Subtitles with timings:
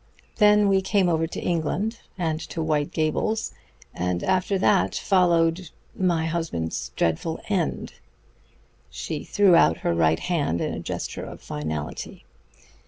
[0.37, 3.53] Then we came over to England and to White Gables,
[3.93, 7.93] and after that followed my husband's dreadful end."
[8.89, 12.25] She threw out her right hand in a gesture of finality.